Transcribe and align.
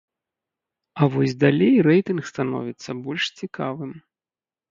А 1.01 1.09
вось 1.15 1.35
далей 1.43 1.75
рэйтынг 1.89 2.23
становіцца 2.31 2.89
больш 3.05 3.23
цікавым. 3.43 3.91